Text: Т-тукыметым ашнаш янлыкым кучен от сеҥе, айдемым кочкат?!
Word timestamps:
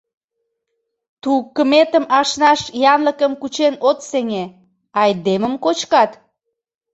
Т-тукыметым 1.21 2.05
ашнаш 2.19 2.61
янлыкым 2.93 3.33
кучен 3.41 3.73
от 3.89 3.97
сеҥе, 4.09 4.43
айдемым 5.01 5.53
кочкат?! 5.63 6.11